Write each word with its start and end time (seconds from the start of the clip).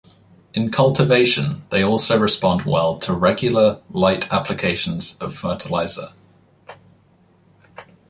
In 0.55 0.71
cultivation, 0.71 1.61
they 1.69 1.83
also 1.83 2.17
respond 2.17 2.63
well 2.65 2.97
to 3.01 3.13
regular, 3.13 3.83
light 3.91 4.33
applications 4.33 5.15
of 5.21 5.35
fertilizer. 5.35 6.11